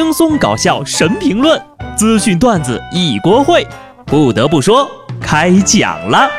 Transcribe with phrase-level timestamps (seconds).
[0.00, 1.60] 轻松搞笑神评论，
[1.96, 3.66] 资讯段子一锅烩。
[4.06, 4.88] 不得不说，
[5.20, 6.30] 开讲了。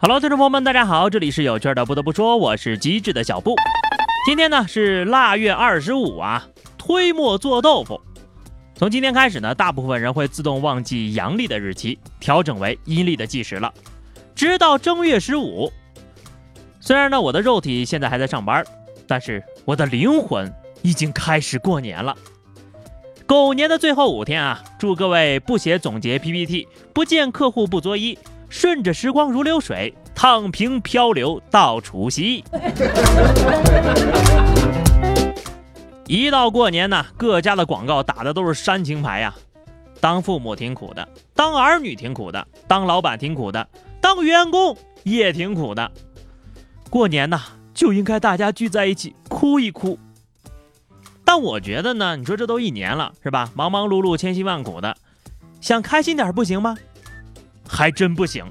[0.00, 1.84] Hello，听众朋友们，大家好，这里是有趣的。
[1.84, 3.56] 不得不说，我是机智的小布。
[4.24, 6.44] 今天呢是腊月二十五啊，
[6.78, 8.00] 推磨做豆腐。
[8.78, 13.74] 从今天开始呢，大部分人会自动忘记阳历的日期，调整为阴历的计时了，
[14.36, 15.72] 直到正月十五。
[16.78, 18.64] 虽然呢，我的肉体现在还在上班，
[19.04, 22.16] 但是我的灵魂已经开始过年了。
[23.26, 28.16] 狗年的最后五天啊，祝各位不写总结 PPT，不见客户不作揖，
[28.48, 32.44] 顺着时光如流水，躺平漂流到除夕。
[36.08, 39.34] 一到过年呢，各家的广告打的都是煽情牌呀。
[40.00, 43.68] 当父母挺苦的，当儿女挺苦的，当老板挺苦的，
[44.00, 45.92] 当员工也挺苦的。
[46.88, 47.38] 过年呢，
[47.74, 49.98] 就应该大家聚在一起哭一哭。
[51.26, 53.50] 但我觉得呢，你说这都一年了，是吧？
[53.54, 54.96] 忙忙碌碌，千辛万苦的，
[55.60, 56.74] 想开心点不行吗？
[57.68, 58.50] 还真不行。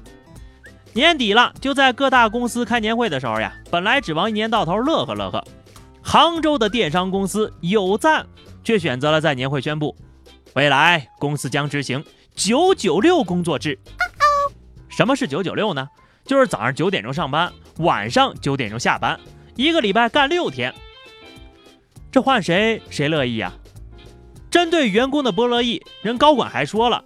[0.92, 5.44] 年底了，就在各大公司开年会的时候呀，本来指望一年到头乐呵乐呵。
[6.10, 8.26] 杭州的电商公司有赞，
[8.64, 9.94] 却选择了在年会宣布，
[10.54, 12.02] 未来公司将执行
[12.34, 13.78] 九九六工作制。
[14.88, 15.86] 什么是九九六呢？
[16.24, 19.20] 就是早上九点钟上班，晚上九点钟下班，
[19.54, 20.74] 一个礼拜干六天。
[22.10, 23.52] 这换谁谁乐意啊？
[24.50, 27.04] 针对员工的不乐意，人高管还说了，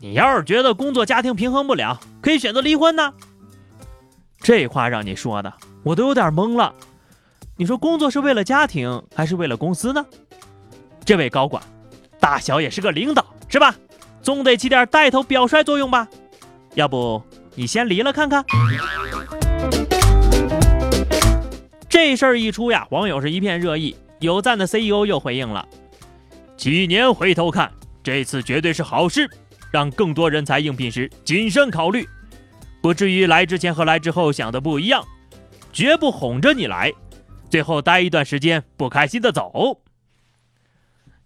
[0.00, 3.14] 你要是觉得工作家庭平衡不了，可以选择离婚呢。
[4.40, 6.74] 这话让你说的，我都有点懵了。
[7.56, 10.04] 你说工作是为了家庭还是为了公司呢？
[11.04, 11.62] 这位高管，
[12.18, 13.72] 大小也是个领导是吧？
[14.20, 16.08] 总得起点带头表率作用吧？
[16.74, 17.22] 要不
[17.54, 18.44] 你先离了看看？
[21.88, 23.94] 这事儿一出呀，网友是一片热议。
[24.18, 25.64] 有赞的 CEO 又回应了：
[26.56, 27.70] 几年回头看，
[28.02, 29.30] 这次绝对是好事，
[29.70, 32.08] 让更多人才应聘时谨慎考虑，
[32.82, 35.04] 不至于来之前和来之后想的不一样，
[35.72, 36.92] 绝不哄着你来。
[37.54, 39.78] 最后待一段时间不开心的走，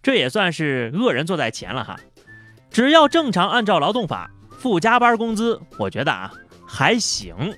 [0.03, 1.99] 这也算是恶人坐在前了哈。
[2.69, 6.31] 只要正常按照劳动法付加班工资，我觉得啊
[6.67, 7.55] 还行，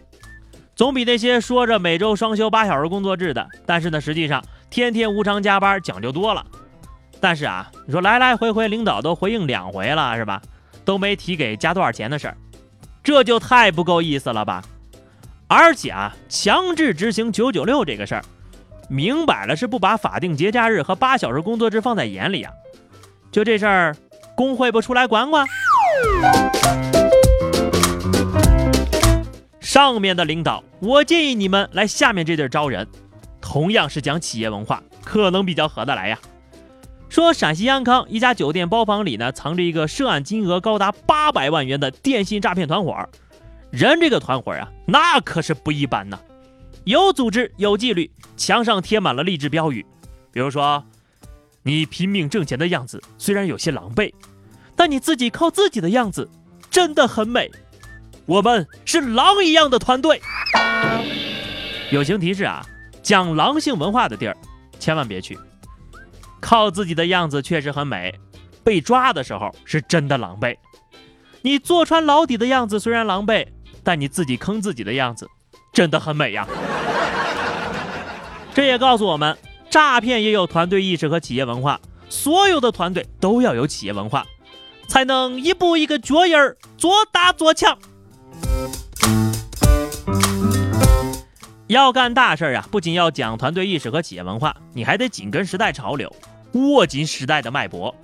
[0.74, 6.46] 总比那些说着每周双休八小时工作制的，但是呢实际上天天无偿加班讲究多了。
[7.20, 10.42] 但是啊，你说来来回回领导都回应两回了是吧？
[10.86, 12.38] 都没提给加多少钱的事儿，
[13.04, 14.64] 这就太不够意思了吧？
[15.50, 18.24] 而且啊，强制执行九九六这个事儿。
[18.92, 22.52] 明摆了是不把法定节假日和八小时工作制放在眼里啊！
[23.32, 23.96] 就这事儿，
[24.36, 25.48] 工会不出来管管？
[29.62, 32.86] 上面的领导，我建议你们来下面这地儿招人，
[33.40, 36.20] 同样是讲企业文化，可能比较合得来呀。
[37.08, 42.94] 说陕西安康一家酒店包房里呢，藏着一个涉案金额高达八百万元的电信诈骗团伙，
[43.70, 46.20] 人这个团伙啊，那可是不一般呐。
[46.84, 49.86] 有组织有纪律，墙上贴满了励志标语，
[50.32, 50.84] 比如说
[51.62, 54.12] ：“你拼命挣钱的样子虽然有些狼狈，
[54.76, 56.28] 但你自己靠自己的样子
[56.72, 57.52] 真的很美。”
[58.26, 60.20] 我们是狼一样的团队。
[61.92, 62.66] 友情提示啊，
[63.04, 64.36] 讲狼性文化的地儿，
[64.80, 65.38] 千万别去。
[66.40, 68.20] 靠自己的样子确实很美，
[68.64, 70.58] 被抓的时候是真的狼狈。
[71.44, 73.46] 你坐穿牢底的样子虽然狼狈，
[73.84, 75.30] 但你自己坑自己的样子。
[75.74, 76.46] 真的很美呀！
[78.54, 79.38] 这也告诉我们，
[79.70, 81.80] 诈骗也有团队意识和企业文化，
[82.10, 84.26] 所有的团队都要有企业文化，
[84.88, 87.78] 才能一步一个脚印儿，做大做强。
[91.68, 96.14] 要干大事儿啊，不仅要讲团队意识和企业文化，你还得紧跟时代潮流，
[96.52, 97.96] 握紧时代的脉搏。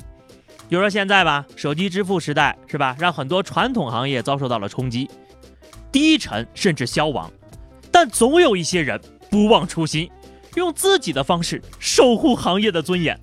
[0.69, 5.09] 比如说现在吧，手机支付时代是吧，让很多传统行业遭受到了冲击，
[5.91, 7.29] 低沉甚至消亡。
[7.91, 8.97] 但总有一些人
[9.29, 10.09] 不忘初心，
[10.57, 13.19] 用自己的方式守护行业的尊严。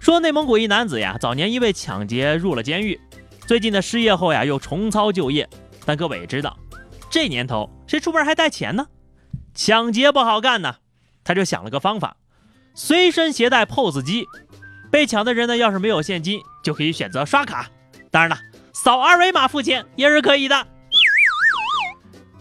[0.00, 3.00] 说内蒙古一男子呀，早年因为抢劫入了监狱，
[3.46, 5.48] 最近的失业后呀又重操旧业。
[5.84, 6.56] 但各位也知道，
[7.08, 8.88] 这年头谁出门还带钱呢？
[9.54, 10.76] 抢劫不好干呢，
[11.24, 12.16] 他就想了个方法，
[12.74, 14.26] 随身携带 POS 机。
[14.90, 17.70] 被抢的人呢，要是没有现金，就可以选择刷卡。
[18.10, 18.38] 当然了，
[18.72, 20.66] 扫二维码付钱也是可以的。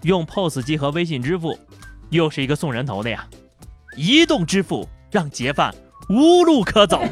[0.04, 1.58] 用 POS 机和微信支付，
[2.10, 3.28] 又是一个送人头的呀！
[3.96, 5.74] 移动支付让劫犯
[6.10, 7.02] 无路可走。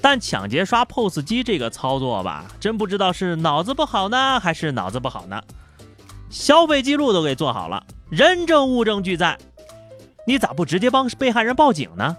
[0.00, 5.40] 但抢劫刷 POS 机这个操作吧，真不知道是脑子不好呢，还是脑子不好呢？
[6.28, 9.38] 消费记录都给做好了，人证物证俱在，
[10.26, 12.16] 你咋不直接帮被害人报警呢？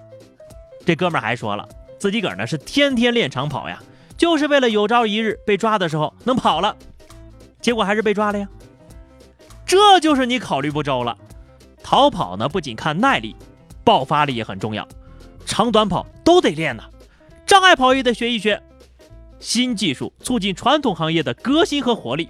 [0.85, 1.67] 这哥们儿还说了，
[1.99, 3.79] 自己个儿呢是天天练长跑呀，
[4.17, 6.75] 就是为了有朝一日被抓的时候能跑了。
[7.59, 8.47] 结果还是被抓了呀。
[9.65, 11.17] 这就是你考虑不周了。
[11.83, 13.35] 逃跑呢，不仅看耐力，
[13.83, 14.87] 爆发力也很重要，
[15.45, 16.83] 长短跑都得练呢。
[17.45, 18.63] 障碍跑也得学一学，
[19.39, 22.29] 新技术促进传统行业的革新和活力。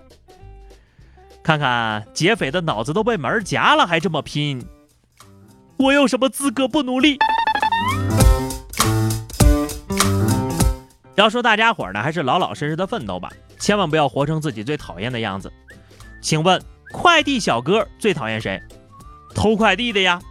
[1.44, 4.66] 看看劫匪的脑子都被门夹了，还这么拼，
[5.78, 7.18] 我有什么资格不努力？
[11.16, 13.30] 要说大家伙呢，还是老老实实的奋斗吧，
[13.60, 15.52] 千万不要活成自己最讨厌的样子。
[16.22, 16.62] 请问
[16.92, 18.60] 快递小哥最讨厌谁？
[19.34, 20.22] 偷快递的呀。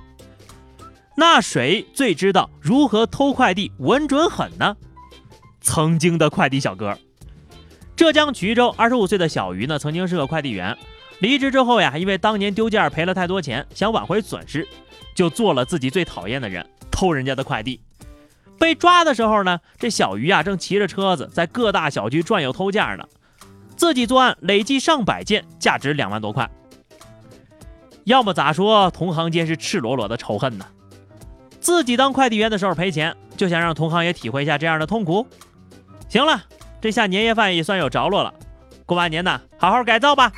[1.15, 4.77] 那谁最知道如何偷快递稳准狠呢？
[5.61, 6.99] 曾经的快递小哥，
[7.95, 10.77] 浙江衢州二十五岁的小鱼呢，曾经是个快递员，
[11.21, 14.67] 离职之后呀，因为当年丢件赔了太多钱，想挽回损失，
[15.15, 17.81] 就做了自己最讨厌的人，偷人家的快递。
[18.59, 23.05] 被抓的时候呢，这小鱼啊正骑着车子在各大小区转悠偷件呢，
[23.77, 26.51] 自己作案累计上百件，价值两万多块。
[28.05, 30.67] 要么咋说，同行间是赤裸裸的仇恨呢？
[31.61, 35.27] 自己当快递员的时候赔钱，就想让同行也体会一下这样的痛苦。
[36.09, 36.43] 行了，
[36.81, 38.35] 这下年夜饭也算有着落了。
[38.85, 40.33] 过完年呢，好好改造吧。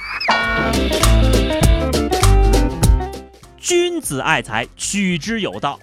[3.56, 5.81] 君子爱财，取之有道。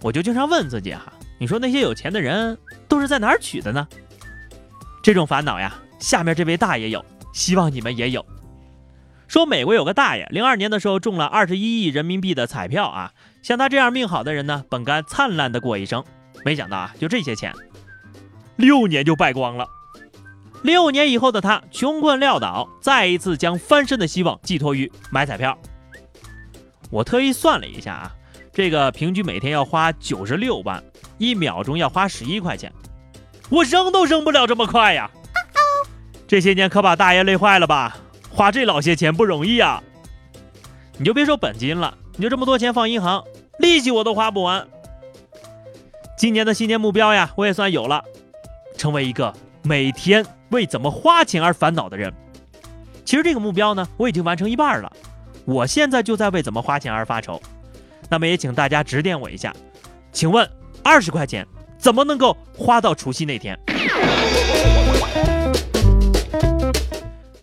[0.00, 2.58] 我就经常问自己哈，你说那些有钱的人
[2.88, 3.86] 都是在哪儿取的呢？
[5.00, 8.26] 这种烦恼呀，下面这位大爷有，希望你们也有。
[9.32, 16.04] 说美国有个大爷，零二年的时候中了二十一亿人民币的彩票啊，像他这样命好的人呢，本该灿烂的过一生，
[16.44, 17.50] 没想到啊，就这些钱，
[18.56, 19.66] 六年就败光了。
[20.62, 25.56] 六年以后的他穷困潦倒，再一次将翻身的希望寄托于买彩票。
[26.90, 28.12] 我特意算了一下啊，
[28.52, 30.84] 这个平均每天要花九十六万，
[31.16, 32.70] 一秒钟要花十一块钱，
[33.48, 35.10] 我扔都扔不了这么快呀！
[36.28, 37.96] 这些年可把大爷累坏了吧？
[38.32, 39.82] 花这老些钱不容易啊！
[40.96, 43.22] 你就别说本金了，你就这么多钱放银行，
[43.58, 44.66] 利息我都花不完。
[46.16, 48.02] 今年的新年目标呀，我也算有了，
[48.78, 49.32] 成为一个
[49.62, 52.12] 每天为怎么花钱而烦恼的人。
[53.04, 54.90] 其实这个目标呢，我已经完成一半了，
[55.44, 57.40] 我现在就在为怎么花钱而发愁。
[58.08, 59.54] 那么也请大家指点我一下，
[60.10, 60.48] 请问
[60.82, 61.46] 二十块钱
[61.76, 63.58] 怎么能够花到除夕那天？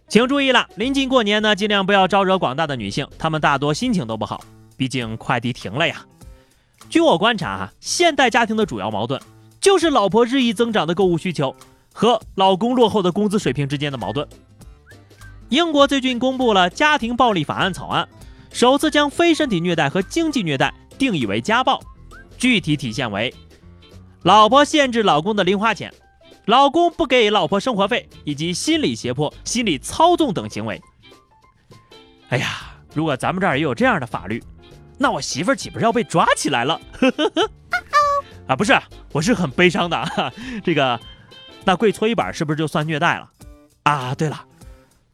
[0.09, 4.43] 请注意了，临近过年呢，尽量不要招惹广大的女性，她们大多心情都不好，
[4.75, 6.03] 毕竟快递停了呀。
[6.89, 9.21] 据我观察啊，现代家庭的主要矛盾
[9.61, 11.55] 就是老婆日益增长的购物需求
[11.93, 14.27] 和老公落后的工资水平之间的矛盾。
[15.49, 18.09] 英国最近公布了家庭暴力法案草案，
[18.51, 21.79] 首次将非身体虐待和经济虐待定义为家暴，
[22.35, 23.31] 具体体现为：
[24.23, 25.93] 老婆限制老公的零花钱。
[26.49, 30.81] 老公不给老婆生活费，以及心理胁迫、心理操纵等行为。
[32.29, 34.43] 哎呀，如果咱们这儿也有这样的法律，
[34.97, 36.81] 那我媳妇儿岂不是要被抓起来了？
[38.49, 38.75] 啊，不是，
[39.11, 40.33] 我是很悲伤的。
[40.65, 40.99] 这个，
[41.65, 43.29] 那跪搓衣板是不是就算虐待了？
[43.83, 44.43] 啊，对了，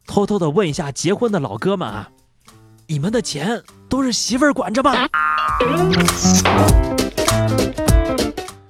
[0.06, 2.08] 偷偷的问一下结婚的老哥们啊，
[2.86, 5.06] 你们的钱都是媳妇儿管着吗？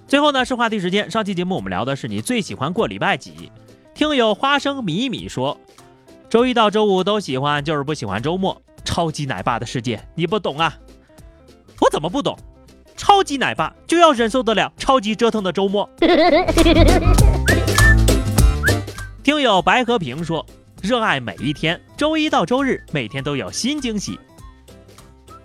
[0.09, 1.11] 最后呢是话题时间。
[1.11, 3.51] 上期节目我们聊的是你最喜欢过礼拜几？
[3.95, 5.59] 听友花生米米说，
[6.29, 8.63] 周一到周五都喜欢，就是不喜欢周末。
[8.85, 10.73] 超级奶爸的世界你不懂啊？
[11.81, 12.39] 我怎么不懂？
[12.97, 15.91] 超级奶爸就要忍受得了超级折腾的周末。
[19.25, 20.47] 听友白和平说，
[20.83, 24.21] 热爱每一天，周一到周日每天都有新惊喜，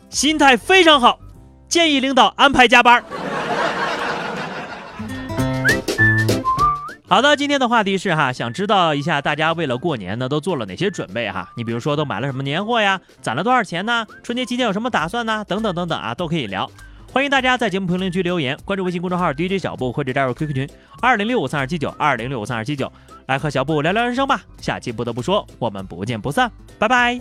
[0.10, 1.20] 心态非常好，
[1.68, 3.04] 建议领导安排加班。
[7.12, 11.52] 好的，今天的话题是哈，想知道一下大家为了过年呢都做了哪些准备哈？
[11.58, 14.08] 你比如说都买了什么年货呀，攒了多少钱呢？
[14.24, 15.44] 春节期间有什么打算呢？
[15.46, 16.72] 等等等等啊，都可以聊。
[17.12, 20.70] 欢迎大家在节目评论区留言，关注微信公众号 DJ 小布或者加入 QQ 群
[21.02, 22.90] 二零六五三二七九二零六五三二七九，
[23.26, 24.42] 来和小布聊聊人生吧。
[24.62, 26.50] 下期不得不说，我们不见不散，
[26.80, 27.20] 拜拜。